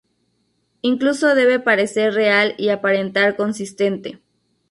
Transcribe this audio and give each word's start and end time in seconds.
Incluso 0.81 1.35
debe 1.35 1.59
parecer 1.59 2.15
real 2.15 2.55
y 2.57 2.69
aparentar 2.69 3.35
consistente. 3.35 4.19